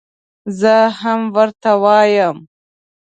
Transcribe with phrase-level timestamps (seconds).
[0.59, 2.37] زه هم ورته وایم.